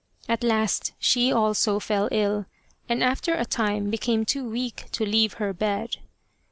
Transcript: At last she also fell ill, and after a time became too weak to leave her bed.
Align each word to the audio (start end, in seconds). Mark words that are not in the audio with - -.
At 0.27 0.43
last 0.43 0.93
she 0.97 1.31
also 1.31 1.79
fell 1.79 2.09
ill, 2.11 2.47
and 2.89 3.03
after 3.03 3.35
a 3.35 3.45
time 3.45 3.91
became 3.91 4.25
too 4.25 4.49
weak 4.49 4.85
to 4.93 5.05
leave 5.05 5.33
her 5.33 5.53
bed. 5.53 5.97